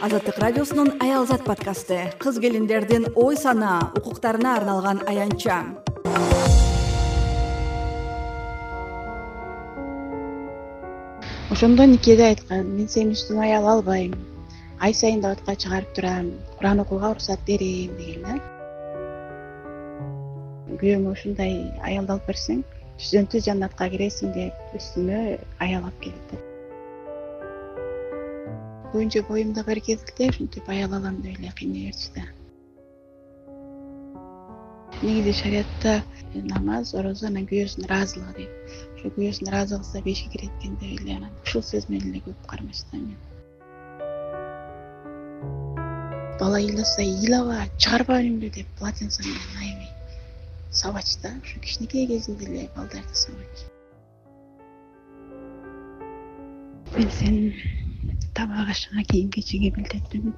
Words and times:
азаттык 0.00 0.38
радиосунун 0.38 0.92
аялзат 1.02 1.42
подкасты. 1.44 2.12
Кыз 2.22 2.38
келиндердин 2.38 3.08
ой 3.16 3.36
санаа 3.36 3.90
укуктарына 3.98 4.54
арналган 4.56 5.02
аянтча. 5.10 5.56
Ошондо 11.50 11.84
никеде 11.84 12.28
айткан 12.30 12.68
мен 12.76 12.88
сенин 12.88 13.16
үстүңө 13.16 13.42
аял 13.42 13.66
албайм 13.66 14.14
ай 14.78 14.94
сайын 14.94 15.20
дабатка 15.24 15.56
чыгарып 15.56 15.94
турам 15.96 16.30
куран 16.58 16.80
окууга 16.80 17.10
уруксат 17.10 17.40
берейин 17.46 17.96
деген 17.98 18.22
да? 18.22 18.36
Күйөөңө 20.78 21.16
ушундай 21.16 21.72
аялды 21.82 22.14
алып 22.14 22.30
берсең 22.30 22.62
түздөн 23.00 23.26
түз 23.32 23.50
жаннатка 23.50 23.90
киресиң 23.90 24.36
деп 24.36 24.78
үстүмө 24.78 25.24
аял 25.58 25.82
алып 25.82 26.06
келет 26.06 26.47
көбүнчө 28.92 29.20
боюмда 29.28 29.62
бар 29.66 29.78
кезикте 29.84 30.30
ушинтип 30.32 30.68
аял 30.72 30.94
алам 30.96 31.20
деп 31.24 31.38
эле 31.38 31.50
кыйнай 31.56 31.88
берчү 31.88 32.08
да. 32.14 32.24
Негизи 35.02 35.32
шариятта 35.40 35.92
намаз 36.34 36.94
орозо 36.96 37.26
анан 37.28 37.44
күйөөсүнүн 37.50 37.88
ыраазылыгы 37.88 38.32
дейт 38.38 38.52
ошо 38.96 39.10
күйөөсүн 39.16 39.50
ыраазы 39.50 39.76
кылса 39.76 40.02
бейишке 40.06 40.30
кирет 40.32 40.54
экен 40.58 40.78
деп 40.80 41.02
эле 41.02 41.16
анан 41.16 41.34
ушул 41.44 41.62
сөз 41.70 41.88
менен 41.92 42.14
эле 42.14 42.22
көп 42.26 42.46
кармачу 42.52 42.84
да 42.92 42.98
мен. 42.98 43.18
Бала 46.40 46.58
ыйласа 46.62 47.02
ыйлаба 47.04 47.66
чыгарба 47.76 48.20
үнүңдү 48.22 48.54
деп 48.56 48.68
полотенце 48.80 49.22
менен 49.26 49.58
аябай 49.62 49.90
сабачу 50.70 51.20
да. 51.22 51.34
Ушу 51.44 51.60
кичинекей 51.60 52.06
кезинде 52.06 52.48
эле 52.48 52.70
балдарды 52.76 53.14
сабачу 53.14 53.68
мен 56.96 57.10
сенин 57.10 57.54
табак 58.38 58.70
ашыңа 58.74 59.02
кийим 59.08 59.28
кечиңе 59.34 59.72
милдеттүүмүн 59.74 60.34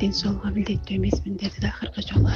ден 0.00 0.14
соолугуңа 0.14 0.54
милдеттүү 0.54 0.96
эмесмин 1.00 1.36
деди 1.40 1.62
да 1.64 1.72
акыркы 1.74 2.04
жолу. 2.06 2.30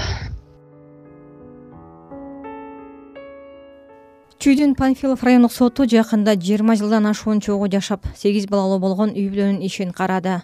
Чүйдүн 4.39 4.77
панфилов 4.79 5.25
райондук 5.27 5.51
соту 5.51 5.87
жакында 5.91 6.37
жыйырма 6.39 6.77
жылдан 6.79 7.09
ашуун 7.11 7.41
чогуу 7.43 7.67
жашап 7.71 8.07
сегиз 8.17 8.47
балалуу 8.51 8.79
болгон 8.85 9.15
үй 9.15 9.27
бүлөнүн 9.33 9.63
ишин 9.67 9.91
карады. 9.91 10.37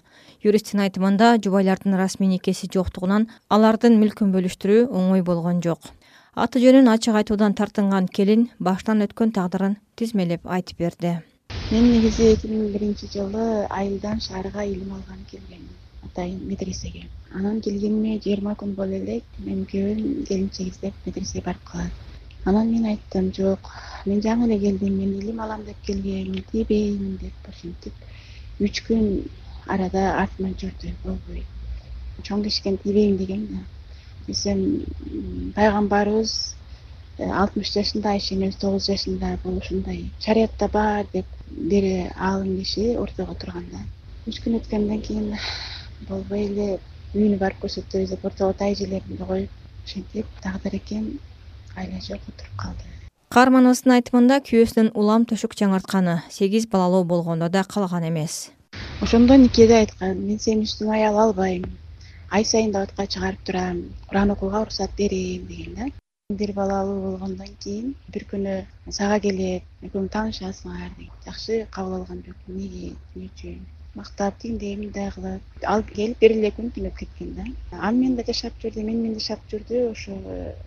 Юристтин 0.42 0.82
айтымында 0.86 1.36
жубайлардын 1.44 1.94
расмий 1.98 2.32
никеси 2.32 2.66
жоктугунан 2.74 3.28
алардын 3.54 4.00
мүлкүн 4.00 4.34
бөлүштүрүү 4.34 4.88
оңой 4.90 5.22
болгон 5.22 5.62
жок. 5.62 5.92
Аты 6.34 6.58
жөнүн 6.62 6.90
ачык 6.90 7.20
айтуудан 7.22 7.54
тартынган 7.54 8.10
келин 8.10 8.48
баштан 8.58 9.06
өткөн 9.06 9.30
тагдырын 9.38 9.78
тизмелеп 9.94 10.50
айтып 10.50 10.82
берди 10.82 11.14
мен 11.70 11.86
негизи 11.90 12.30
эки 12.34 12.48
миң 12.52 12.72
биринчи 12.74 13.08
жылы 13.12 13.44
айылдан 13.78 14.20
шаарга 14.20 14.64
илим 14.72 14.92
алганы 14.96 15.24
келгем 15.30 15.62
атайын 16.06 16.40
медресеге. 16.48 17.04
Анан 17.32 17.60
келгениме 17.60 18.18
жыйырма 18.24 18.54
күн 18.62 18.74
боло 18.80 18.98
элек 18.98 19.24
менин 19.38 19.64
күйөөм 19.70 20.24
келинчек 20.28 20.72
издеп 20.72 20.94
медресеге 21.06 21.44
барып 21.46 21.64
калат 21.70 21.92
анан 22.44 22.70
мен 22.72 22.84
айттым 22.90 23.30
жок 23.38 23.70
мен 24.06 24.20
жаңы 24.20 24.46
эле 24.48 24.58
келдим 24.66 24.98
мен 24.98 25.14
илим 25.20 25.40
алам 25.40 25.64
деп 25.64 25.80
келгем 25.86 26.34
тийбеймин 26.50 27.16
деп 27.22 27.48
ушинтип 27.48 27.94
үч 28.60 28.82
күн 28.88 29.24
арада 29.66 30.02
артыман 30.20 30.52
жүрдү 30.60 30.92
болбой. 31.04 31.44
Чоң 32.22 32.44
кишикен 32.44 32.76
тийбейм 32.78 33.16
дегем 33.16 33.46
да. 33.50 33.62
Десем 34.26 34.84
пайгамбарыбыз 35.56 36.54
алтымыш 37.18 37.72
жашында 37.74 38.14
айша 38.16 38.34
энебиз 38.34 38.56
тогуз 38.56 38.86
жашында 38.90 39.36
болушундай 39.44 40.10
шариятта 40.20 40.68
бар 40.68 41.06
деп 41.12 41.26
бир 41.50 41.84
аалым 42.16 42.56
киши 42.58 42.96
ортого 42.98 43.34
турган 43.34 43.66
да 43.72 43.82
үч 44.26 44.40
күн 44.42 44.58
өткөндөн 44.60 45.02
кийин 45.06 45.36
болбой 46.08 46.46
эле 46.48 46.68
үйүнө 47.14 47.38
барып 47.38 47.62
көрсөтөбүз 47.64 48.10
деп 48.10 48.24
ортого 48.24 48.52
тай 48.58 48.72
эжелеримди 48.74 49.22
коюп 49.22 49.50
ушинтип 49.84 50.26
тагдыр 50.42 50.76
экен 50.80 51.06
айла 51.76 52.00
жок 52.00 52.20
отуруп 52.28 52.56
калды. 52.58 52.90
Каарманыбыздын 53.34 53.94
айтымында 53.96 54.40
күйөөсүнүн 54.48 54.92
улам 54.94 55.26
төшөк 55.30 55.56
жаңыртканы 55.58 56.20
сегиз 56.30 56.66
балалуу 56.70 57.04
болгондо 57.04 57.48
да 57.48 57.64
калган 57.64 58.08
эмес. 58.08 58.50
Ошондо 59.02 59.36
никеде 59.36 59.80
айткан 59.82 60.18
мен 60.26 60.38
сенин 60.38 60.66
үстүңө 60.66 60.94
аял 60.98 61.18
албайм 61.18 61.66
ай 62.30 62.44
сайын 62.44 62.72
дабатка 62.72 63.06
чыгарып 63.06 63.42
турам 63.46 63.82
куран 64.08 64.30
окууга 64.30 64.62
уруксат 64.62 64.90
берейин 64.98 65.46
деген 65.46 65.74
да 65.74 66.03
бир 66.40 66.52
балалуу 66.52 67.00
болгондон 67.04 67.52
кийин 67.62 67.94
бир 68.14 68.24
күнү 68.30 68.54
сага 68.98 69.18
келет 69.24 69.64
экөөң 69.86 70.08
таанышасыңар 70.14 70.90
дейт. 70.98 71.12
Жакшы 71.26 71.58
кабыл 71.76 71.96
алган 71.98 72.22
жок 72.26 72.36
эмнеге 72.48 72.90
эмне 72.90 73.28
үчүн? 73.30 73.60
Мактап 73.94 74.38
тигиндей 74.42 74.76
мындай 74.76 75.10
кылып. 75.14 75.42
Алып 75.72 75.90
келип 75.98 76.20
бир 76.22 76.34
эле 76.36 76.50
күн 76.56 76.72
түнөп 76.74 76.96
кеткен 77.02 77.34
да. 77.36 77.44
Аны 77.70 78.00
менен 78.00 78.16
да 78.18 78.24
жашап 78.26 78.56
жүрдү 78.62 78.82
мени 78.82 79.02
менен 79.04 79.20
жашап 79.20 79.44
жүрдү 79.52 79.84
ошо 79.90 80.16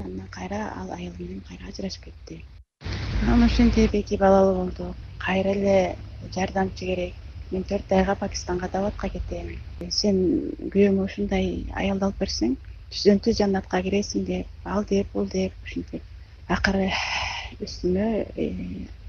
андан 0.05 0.29
кайра 0.31 0.61
ал 0.75 0.93
аял 0.97 1.13
менен 1.19 1.41
кайра 1.49 1.67
ажырашып 1.71 2.07
кетти. 2.07 2.43
Анан 3.23 3.43
ошентип 3.49 3.95
эки 4.01 4.17
балалуу 4.17 4.55
болдук 4.61 4.95
кайра 5.25 5.55
эле 5.57 5.95
жардамчы 6.35 6.85
керек. 6.85 7.13
Мен 7.51 7.63
төрт 7.63 7.91
айга 7.91 8.15
пакистанга 8.15 8.69
дабатка 8.71 9.09
кетем. 9.09 9.51
Сен 9.89 10.17
күйөөңө 10.71 11.03
ушундай 11.09 11.51
аялды 11.75 12.07
алып 12.07 12.23
берсең 12.23 12.57
түздөн 12.93 13.23
түз 13.25 13.41
жаннатка 13.41 13.81
киресиң 13.87 14.29
деп 14.31 14.71
ал 14.75 14.87
деп 14.93 15.11
бул 15.13 15.27
деп 15.33 15.67
ушинтип 15.67 16.53
акыры 16.57 16.87
үстүмө 17.65 18.07
э, 18.45 18.47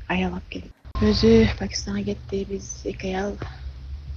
аял 0.08 0.32
алып 0.32 0.52
келип 0.56 1.06
өзү 1.12 1.32
пакистанга 1.58 2.02
кетти 2.10 2.44
биз 2.52 2.68
эки 2.90 3.14
аял 3.14 3.36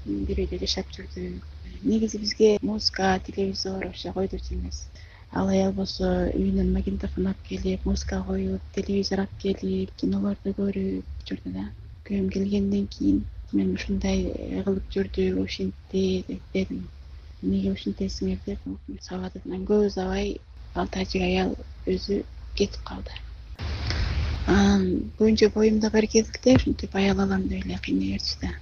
бир 0.06 0.40
үйдө 0.44 0.58
жашап 0.62 0.88
жүрдүк. 0.96 1.44
Негизи 1.86 2.18
бизге 2.22 2.48
музыка 2.62 3.10
телевизор 3.26 3.86
вообще 3.86 4.12
койдурчу 4.16 4.56
эмес. 4.56 4.88
Ал 5.32 5.50
аял 5.50 5.74
болсо 5.78 6.08
үйүнөн 6.34 6.72
магнитофон 6.78 7.28
алып 7.32 7.44
келип 7.50 7.86
музыка 7.86 8.24
коюп 8.30 8.74
телевизор 8.78 9.22
алып 9.26 9.38
келип 9.44 9.94
кинолорду 10.02 10.56
көрүп 10.58 11.28
жүрдү 11.30 11.54
да. 11.60 11.68
Күйөөм 12.10 12.32
келгенден 12.34 12.88
кийин 12.96 13.22
мен 13.54 13.76
ушундай 13.78 14.26
кылып 14.66 14.90
жүрдү 14.98 15.28
ушинтти 15.44 16.04
деп 16.32 16.50
дедим 16.58 16.88
эмнеге 17.44 17.74
ушинтесиңер 17.74 18.40
деп 18.46 18.60
сабады 19.02 19.42
анан 19.46 19.66
көп 19.66 19.88
узабай 19.88 20.40
ал 20.76 20.88
тажик 20.88 21.22
аял 21.22 21.56
өзү 21.88 22.24
кетип 22.56 22.82
калды. 22.88 23.12
Анан 24.48 25.12
көбүнчө 25.20 25.52
боюмда 25.54 25.90
бар 25.94 26.08
кезикте 26.08 26.56
ушинтип 26.56 26.96
аял 26.96 27.20
алам 27.20 27.48
деп 27.48 27.66
эле 27.66 27.80
кыйнай 27.82 28.18
берчү 28.18 28.42
да. 28.42 28.54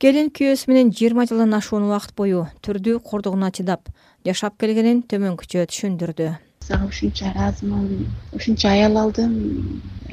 Келин 0.00 0.30
күйөөсү 0.32 0.70
менен 0.70 0.92
жыйырма 0.96 1.26
жылдан 1.28 1.54
ашуун 1.58 1.88
убакыт 1.88 2.14
бою 2.16 2.46
түрдүү 2.64 3.02
кордугуна 3.04 3.50
чыдап 3.52 3.90
жашап 4.24 4.56
келгенин 4.62 5.02
төмөнкүчө 5.10 5.66
түшүндүрдү. 5.72 6.30
Сага 6.64 6.86
ушунча 6.88 7.32
ыраазымын 7.32 8.06
ушунча 8.36 8.72
аял 8.72 8.96
алдым. 8.96 9.34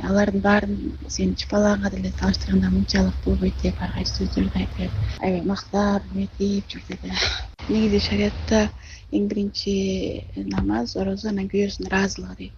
Алардын 0.03 0.41
баарын 0.41 0.75
сени 1.07 1.35
чыпалаганга 1.39 1.89
деле 1.95 2.11
салыштырганда 2.19 2.69
мынчалык 2.69 3.15
болбойт 3.25 3.61
деп 3.63 3.81
ар 3.81 3.93
кайсы 3.95 4.19
сөздөрдү 4.19 4.61
айтып 4.61 5.21
аябай 5.21 5.43
мактап 5.53 6.11
эметип 6.13 6.69
жүрдү 6.75 6.99
да 7.03 7.56
негизи 7.69 7.99
шариятта 8.09 8.59
эң 9.17 9.27
биринчи 9.31 9.73
намаз 10.53 10.95
орозо 11.01 11.29
анан 11.31 11.49
күйөөсүнүн 11.51 11.89
ыраазылыгы 11.89 12.35
дейт 12.41 12.55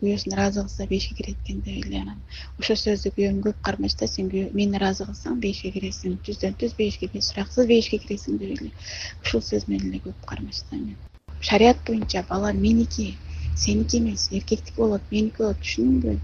күйөөсүн 0.00 0.34
ыраазы 0.36 0.62
кылса 0.62 0.86
бейишке 0.90 1.14
кирет 1.18 1.38
экен 1.44 1.62
деп 1.66 1.86
эле 1.86 2.00
анан 2.00 2.18
ошол 2.60 2.78
сөздү 2.82 3.12
күйөөм 3.16 3.40
көп 3.46 3.58
кармачу 3.68 3.96
да 4.02 4.08
сен 4.14 4.28
мени 4.30 4.78
ыраазы 4.78 5.06
кылсаң 5.08 5.40
бейишке 5.44 5.72
киресиң 5.76 6.18
түздөн 6.26 6.58
түз 6.60 6.76
бейишке 6.78 7.10
сураксыз 7.28 7.70
бейишке 7.72 7.98
киресиң 8.04 8.38
деп 8.42 8.54
эле 8.56 8.70
ушул 9.24 9.42
сөз 9.50 9.66
менен 9.70 9.90
эле 9.90 10.02
көп 10.06 10.28
кармачу 10.32 10.62
да 10.70 10.78
шарият 11.40 11.78
боюнча 11.86 12.24
бала 12.28 12.52
меники 12.52 13.08
сеники 13.56 13.98
эмес 13.98 14.28
эркектики 14.30 14.76
болот 14.76 15.02
меники 15.10 15.42
болот 15.42 15.58
түшүндүңбү 15.64 16.14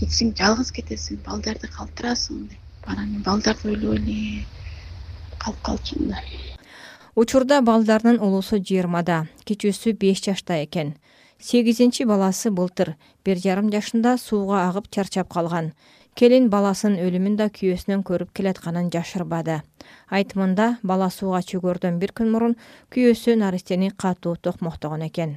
кетсең 0.00 0.34
жалгыз 0.40 0.72
кетесиң 0.76 1.22
балдарды 1.28 1.70
калтырасың 1.78 2.48
деп. 2.50 2.60
Анан 2.86 3.08
мен 3.12 3.22
балдарды 3.26 3.72
ойлой 3.72 3.96
эле 3.98 4.44
калып 5.38 5.62
калчумун 5.68 6.12
да 6.14 6.22
учурда 7.16 7.62
балдарынын 7.64 8.18
улуусу 8.20 8.58
жыйырмада 8.60 9.22
кичүүсү 9.48 9.94
беш 10.00 10.20
жашта 10.26 10.58
экен. 10.64 10.94
Сегизинчи 11.40 12.04
баласы 12.04 12.50
былтыр 12.50 12.94
бир 13.24 13.40
жарым 13.44 13.70
жашында 13.72 14.16
сууга 14.20 14.66
агып 14.68 14.90
чарчап 14.92 15.32
калган. 15.32 15.72
Келин 16.16 16.50
баласынын 16.52 17.00
өлүмүн 17.06 17.38
да 17.40 17.48
күйөөсүнөн 17.56 18.04
көрүп 18.08 18.36
келатканын 18.36 18.92
жашырбады. 18.92 19.62
Айтымында 20.12 20.68
бала 20.82 21.08
сууга 21.16 21.40
чөгөрдөн 21.50 21.98
бир 22.00 22.12
күн 22.20 22.32
мурун 22.32 22.56
күйөөсү 22.92 23.36
наристени 23.40 23.90
катуу 24.04 24.36
токмоктогон 24.36 25.08
экен. 25.08 25.36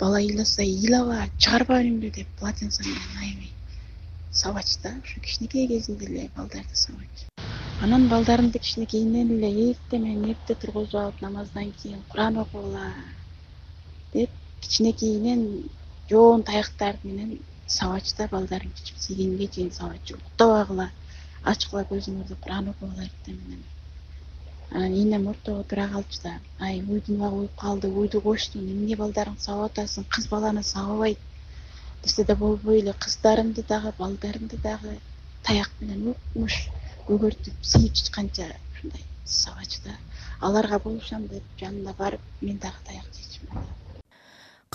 Бала 0.00 0.20
ыйласа 0.24 0.64
ыйлаба 0.64 1.28
чыгарба 1.36 1.80
үнүңдү 1.84 2.12
деп 2.20 2.36
полотенце 2.40 2.84
менен 2.84 3.22
аябай 3.22 3.52
сабачу 4.32 4.78
да 4.82 4.94
ушу 5.04 5.20
кичинекей 5.20 5.66
кезинде 5.68 6.06
эле 6.06 6.30
балдарды 6.36 6.74
сабачу 6.74 7.27
анан 7.84 8.08
балдарымды 8.10 8.58
кичинекейинен 8.58 9.28
эле 9.36 9.70
эрте 9.70 9.98
менен 10.04 10.30
эрте 10.32 10.54
тургузуп 10.62 11.00
алып 11.00 11.20
намаздан 11.22 11.68
кийин 11.80 12.00
куран 12.08 12.38
окугула 12.42 12.86
деп 14.12 14.30
кичинекейинен 14.62 15.44
жоон 16.10 16.42
таяктар 16.42 16.96
менен 17.04 17.38
сабачу 17.66 18.16
да 18.18 18.26
балдарын 18.32 18.72
сейгенге 19.04 19.46
чейин 19.46 19.70
сабачу 19.76 20.16
уктабагыла 20.16 20.88
ачкыла 21.52 21.84
көзүңөрдү 21.90 22.38
куран 22.46 22.72
окугула 22.72 23.04
эртең 23.04 23.36
менен. 23.44 23.62
Анан 24.70 24.92
ийинем 24.92 25.28
ортого 25.28 25.62
тура 25.62 25.86
калчу 25.92 26.18
да 26.24 26.32
ай 26.58 26.82
уйдун 26.82 27.16
убагы 27.16 27.36
уюп 27.42 27.54
калды 27.60 27.92
уйду 28.00 28.20
коштуң 28.20 28.64
эмне 28.72 28.96
балдарыңды 28.96 29.44
сабап 29.46 29.70
атасың 29.70 30.08
кыз 30.16 30.26
баланы 30.32 30.64
сабабайт 30.64 31.22
десе 32.02 32.24
да 32.24 32.34
болбой 32.34 32.80
эле 32.80 32.92
кыздарымды 33.06 33.62
дагы 33.68 33.94
балдарымды 33.98 34.58
дагы 34.66 34.98
таяк 35.44 35.70
менен 35.80 36.08
укмуш 36.16 36.58
көгөртүп 37.08 37.66
сыйып 37.72 37.98
чычканча 37.98 38.52
ушундай 38.74 39.04
сабачу 39.24 39.82
да 39.88 39.98
аларга 40.40 40.78
болушам 40.84 41.26
деп 41.34 41.44
жанына 41.60 41.96
барып 41.98 42.20
мен 42.40 42.58
дагы 42.62 42.86
таяк 42.86 43.12
жейчүмүн 43.16 43.68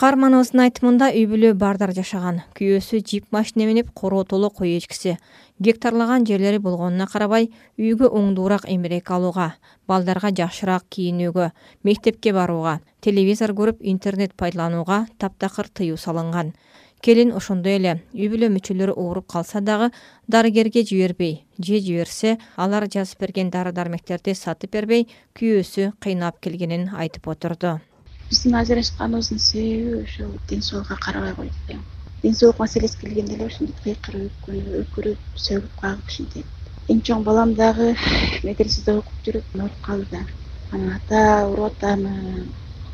каарманыбыздын 0.02 0.62
айтымында 0.64 1.08
үй 1.14 1.28
бүлө 1.30 1.52
бардар 1.62 1.92
жашаган. 1.94 2.40
Күйөөсү 2.58 3.04
жип 3.06 3.28
машине 3.32 3.68
минип 3.70 3.92
короотоло 3.94 4.50
кой 4.50 4.74
эчкиси. 4.80 5.20
Гектарлаган 5.62 6.26
жерлери 6.26 6.58
болгонуна 6.58 7.06
карабай 7.08 7.52
үйгө 7.78 8.10
оңдуураак 8.10 8.66
эмерек 8.74 9.12
алууга 9.14 9.52
балдарга 9.88 10.34
жакшыраак 10.34 10.88
кийинүүгө 10.90 11.52
мектепке 11.86 12.34
барууга 12.34 12.80
телевизор 13.06 13.54
көрүп 13.54 13.86
интернет 13.94 14.34
пайдаланууга 14.34 15.06
таптакыр 15.22 15.70
тыюу 15.70 16.02
салынган 16.02 16.56
келин 17.04 17.34
ошондой 17.36 17.76
эле. 17.78 17.94
Үй 18.16 18.30
бүлө 18.32 18.48
мүчөлөрү 18.56 18.94
ооруп 18.96 19.28
калса 19.34 19.60
дагы 19.62 19.90
дарыгерге 20.32 20.86
жибербей 20.88 21.44
же 21.60 21.80
жиберсе 21.84 22.38
алар 22.56 22.88
жазып 22.88 23.20
берген 23.26 23.52
дары 23.52 23.74
дармектерди 23.76 24.34
сатып 24.40 24.72
бербей 24.78 25.10
күйөөсү 25.36 25.92
кыйнап 26.00 26.40
келгенин 26.40 26.90
айтып 26.96 27.28
отурду. 27.28 27.82
Биздин 28.30 28.56
ажырашканыбыздын 28.56 29.40
себеби 29.40 30.00
ушул 30.06 30.32
ден 30.50 30.62
соолукка 30.62 30.96
карабай 30.96 31.36
койду 31.36 31.60
да 31.68 31.80
ден 32.24 32.36
соолук 32.36 32.60
маселеси 32.60 33.00
келгенде 33.02 33.36
эле 33.36 33.52
ушинтип 33.52 33.84
кыйкырып 33.84 34.48
өкүрүп 34.82 35.40
сөгүп 35.46 35.80
кагып 35.82 36.08
ушинтип 36.08 36.92
эң 36.94 37.04
чоң 37.08 37.24
балам 37.28 37.54
дагы 37.60 37.94
медреседе 38.48 38.96
окуп 39.02 39.28
жүрүп 39.28 39.58
ооруп 39.60 39.80
калды 39.88 40.08
да. 40.12 40.24
Анан 40.72 40.96
ата 40.96 41.24
ооруп 41.50 41.74
атамын 41.74 42.48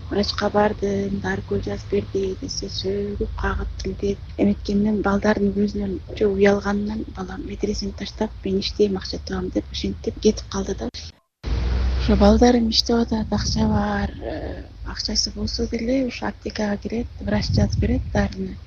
врачка 0.09 0.49
бардым 0.49 1.19
дары 1.23 1.43
көл 1.49 1.61
жазып 1.65 1.91
берди 1.93 2.23
десе 2.41 2.69
сөгүп 2.73 3.33
кагып 3.41 3.73
тилдеп 3.83 4.41
эметкенден 4.43 5.01
балдардын 5.05 5.51
көзүнөн 5.57 5.93
уялганынан 6.27 7.03
балам 7.17 7.45
медресени 7.45 7.93
таштап 7.99 8.31
мен 8.45 8.59
иштейм 8.63 8.97
акча 8.97 9.19
табам 9.27 9.49
деп 9.55 9.69
ушинтип 9.71 10.19
кетип 10.19 10.49
калды 10.55 10.75
да. 10.79 10.89
Ошо 12.01 12.17
балдарым 12.17 12.69
иштеп 12.69 13.03
атат 13.03 13.33
акча 13.39 13.67
бар 13.69 14.15
э, 14.21 14.63
акчасы 14.85 15.31
болсо 15.35 15.67
деле 15.69 16.07
ушу 16.07 16.25
аптекага 16.25 16.77
кирет 16.77 17.07
врач 17.19 17.51
жазып 17.53 17.79
берет 17.79 18.11
дарыны. 18.13 18.57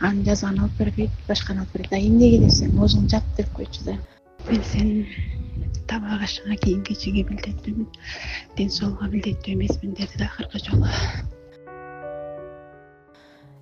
Анын 0.00 0.24
жазганын 0.24 0.66
алып 0.66 0.76
бербейт 0.78 1.24
башканы 1.28 1.64
алып 1.64 1.78
берет 1.78 1.92
а 1.92 1.98
эмнеге 1.98 2.44
десем 2.44 2.76
оозуңду 2.80 3.16
жап 3.16 3.36
деп 3.38 3.52
койчу 3.56 3.84
да. 3.84 3.96
Мен 4.50 4.62
сенин 4.72 5.06
тамак 5.94 6.24
ашыңа 6.26 6.56
кийим 6.58 6.82
кечиңе 6.86 7.22
милдеттүүмүн 7.28 7.86
ден 8.58 8.70
соолугуңа 8.76 9.12
милдеттүү 9.12 9.54
эмесмин 9.54 9.94
деди 9.94 10.18
да 10.18 10.26
акыркы 10.26 10.58
жолу. 10.64 10.90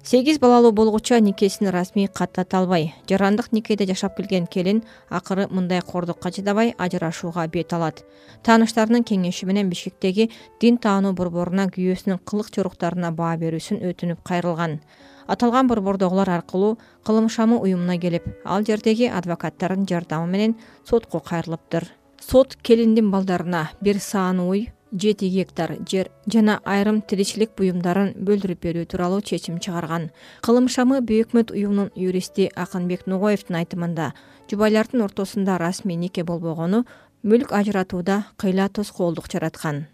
Сегиз 0.02 0.40
балалуу 0.40 0.72
болгучу 0.72 1.18
никесин 1.20 1.68
расмий 1.70 2.08
каттата 2.08 2.58
албай. 2.58 2.94
Жарандык 3.08 3.52
никеде 3.52 3.86
жашап 3.86 4.16
келген 4.16 4.46
келин 4.46 4.82
акыры 5.10 5.46
мындай 5.50 5.80
кордукка 5.80 6.32
чыдабай 6.32 6.74
ажырашууга 6.78 7.46
бет 7.46 7.72
алат. 7.72 8.02
Тааныштарынын 8.42 9.04
кеңеши 9.04 9.46
менен 9.46 9.70
бишкектеги 9.70 10.30
дин 10.60 10.78
таануу 10.78 11.12
борборуна 11.12 11.68
күйөөсүнүн 11.68 12.24
кылык 12.24 12.50
жоруктарына 12.56 13.12
баа 13.12 13.36
берүүсүн 13.36 13.84
өтүнүп 13.92 14.24
кайрылган. 14.24 14.80
Аталган 15.28 15.68
борбордогулар 15.68 16.30
аркылуу 16.40 16.78
кылым 17.06 17.28
шамы 17.28 17.60
уюмуна 17.62 17.98
келип 17.98 18.26
ал 18.44 18.64
жердеги 18.66 19.06
адвокаттардын 19.06 19.86
жардамы 19.86 20.26
менен 20.26 20.56
сотко 20.84 21.20
кайрылыптыр 21.20 21.92
сот 22.22 22.54
келиндин 22.62 23.10
балдарына 23.10 23.70
бир 23.80 23.98
саан 24.00 24.40
уй 24.40 24.68
жети 24.92 25.28
гектар 25.28 25.72
жер 25.90 26.10
жана 26.32 26.60
айрым 26.64 27.00
тиричилик 27.02 27.54
буюмдарын 27.58 28.12
бөлдүрүп 28.28 28.60
берүү 28.62 28.84
тууралуу 28.92 29.20
чечим 29.20 29.58
чыгарган. 29.58 30.10
Кылым 30.44 30.68
шамы 30.68 31.00
бейөкмөт 31.00 31.50
уюмунун 31.50 31.90
юристи 31.96 32.50
акынбек 32.54 33.06
нугоевдин 33.06 33.56
айтымында 33.62 34.12
жубайлардын 34.50 35.02
ортосунда 35.02 35.58
расмий 35.58 35.96
нике 35.96 36.24
болбогону 36.24 36.84
мүлк 37.24 37.52
ажыратууда 37.58 38.24
кыйла 38.36 38.68
тоскоолдук 38.68 39.30
жараткан. 39.32 39.86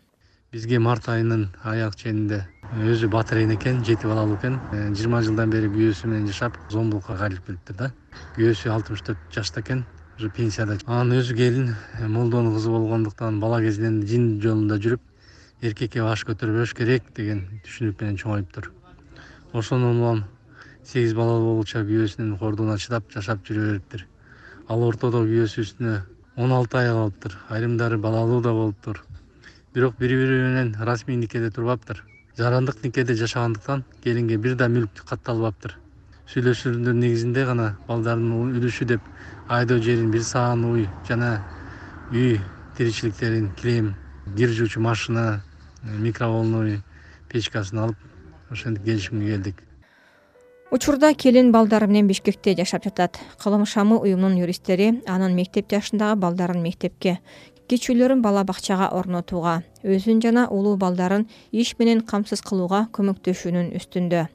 Бизге 0.53 0.79
март 0.79 1.09
айынын 1.09 1.49
аяк 1.63 1.97
ченинде 1.97 2.47
өзү 2.77 3.09
батырен 3.09 3.55
экен 3.55 3.85
жети 3.85 4.07
балалуу 4.07 4.37
экен. 4.37 4.61
Э, 4.73 4.89
жыйырма 4.93 5.23
жылдан 5.23 5.51
бери 5.51 5.69
күйөөсү 5.69 6.09
менен 6.09 6.27
жашап 6.27 6.57
зомбулукка 6.71 7.17
кайрылып 7.17 7.47
келиптир 7.47 7.77
да. 7.77 7.93
Күйөөсү 8.37 8.73
алтымыш 8.73 9.05
төрт 9.05 9.19
жашта 9.33 9.61
экен 9.61 9.85
уже 10.19 10.31
пенсияда 10.35 10.76
анан 10.87 11.12
өзү 11.20 11.35
келин 11.38 11.69
э, 12.00 12.09
молдонун 12.09 12.55
кызы 12.55 12.70
болгондуктан 12.70 13.38
бала 13.38 13.61
кезинен 13.62 14.00
дин 14.03 14.41
жолунда 14.43 14.75
жүрүп 14.82 15.00
эркекке 15.62 16.03
баш 16.03 16.25
көтөрбөш 16.26 16.75
керек 16.75 17.05
деген 17.15 17.44
түшүнүк 17.62 18.03
менен 18.03 18.19
чоңоюптур 18.19 18.67
ошондон 19.53 20.03
улам 20.03 20.25
сегиз 20.82 21.15
балалуу 21.15 21.53
болгучу 21.53 21.85
күйөөсүнүн 21.87 22.35
кордугуна 22.43 22.79
чыдап 22.82 23.06
жашап 23.15 23.47
жүрө 23.47 23.69
бериптир 23.69 24.06
ал 24.67 24.82
ортодо 24.88 25.23
күйөөсү 25.23 25.67
үстүнө 25.69 25.97
он 26.37 26.55
алты 26.56 26.82
аял 26.82 27.05
алыптыр 27.05 27.38
айрымдары 27.55 27.99
балалуу 28.03 28.43
да 28.43 28.53
болуптур 28.59 29.05
бирок 29.75 30.00
бири 30.03 30.19
бири 30.19 30.41
менен 30.43 30.75
расмий 30.81 31.17
никеде 31.17 31.50
турбаптыр 31.50 32.03
жарандык 32.37 32.82
никеде 32.82 33.15
жашагандыктан 33.15 33.85
келинге 34.03 34.37
бир 34.38 34.56
да 34.56 34.67
мүлк 34.67 35.05
катталбаптыр 35.06 35.79
сүйлөшүүлөрдүн 36.29 36.99
негизинде 37.01 37.45
гана 37.49 37.71
балдарынын 37.89 38.57
үлүшү 38.59 38.85
деп 38.91 39.05
айдоо 39.49 39.79
жерин 39.81 40.11
бир 40.13 40.25
саан 40.29 40.65
уй 40.69 40.85
жана 41.09 41.39
үй 42.13 42.37
тиричиликтерин 42.77 43.49
килем 43.57 43.95
кир 44.37 44.53
жуучу 44.53 44.81
машина 44.81 45.41
микроволновый 45.83 46.83
печкасын 47.33 47.79
алып 47.79 47.97
ошентип 48.51 48.85
келишимге 48.85 49.33
келдик. 49.33 49.63
Учурда 50.71 51.15
келин 51.15 51.51
балдары 51.53 51.87
менен 51.87 52.09
бишкекте 52.09 52.55
жашап 52.55 52.85
жатат. 52.85 53.19
Кылым 53.43 53.65
шамы 53.65 53.97
уюмунун 53.97 54.37
юристтери 54.37 55.03
анын 55.07 55.35
мектеп 55.35 55.71
жашындагы 55.73 56.21
балдарын 56.21 56.63
мектепке 56.63 57.19
кичүүлөрүн 57.69 58.21
бала 58.25 58.45
бакчага 58.45 58.89
орнотууга 58.97 59.63
өзүн 59.85 60.21
жана 60.25 60.49
улуу 60.49 60.77
балдарын 60.77 61.27
иш 61.53 61.75
менен 61.79 62.01
камсыз 62.01 62.45
кылууга 62.45 62.89
көмөктөшүүнүн 62.97 63.75
үстүндө 63.81 64.29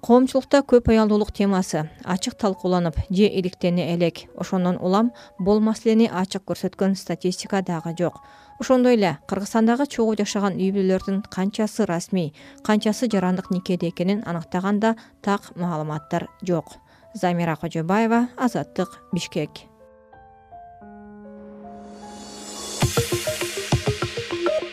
коомчулукта 0.00 0.62
көп 0.64 0.88
аялдуулук 0.90 1.30
темасы. 1.32 1.84
Ачык 2.04 2.34
талкууланып 2.40 2.96
же 3.10 3.28
иликтене 3.28 3.94
элек. 3.94 4.26
Ошондон 4.36 4.78
улам 4.80 5.12
бул 5.38 5.60
маселени 5.60 6.08
ачык 6.08 6.44
көрсөткөн 6.48 6.96
статистика 6.96 7.62
дагы 7.62 7.94
жок. 7.98 8.20
Ошондой 8.58 8.96
эле 8.96 9.18
кыргызстандагы 9.28 9.86
чогуу 9.86 10.16
жашаган 10.16 10.56
үй 10.56 10.72
бүлөлөрдүн 10.72 11.22
канчасы 11.30 11.86
расмий 11.86 12.34
канчасы 12.64 13.08
жарандык 13.12 13.50
никеде 13.50 13.88
экенин 13.88 14.22
аныктаган 14.26 14.80
да 14.80 14.96
так 15.22 15.52
маалыматтар 15.56 16.28
жок. 16.42 16.76
Замира 17.14 17.56
кожобаева 17.56 18.28
азаттык 18.36 19.00
бишкек 19.12 19.69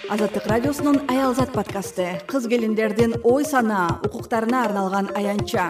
азаттык 0.10 0.48
радиосунун 0.48 1.02
аялзат 1.12 1.52
подкасты. 1.52 2.22
Кыз 2.32 2.48
келиндердин 2.48 3.16
ой 3.24 3.44
санаа 3.46 4.00
укуктарына 4.06 4.64
арналган 4.64 5.10
аянтча 5.16 5.66